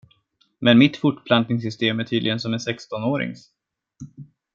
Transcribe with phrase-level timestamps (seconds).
[0.61, 3.47] Men mitt fortplantningssystem är tydligen som en sextonårings.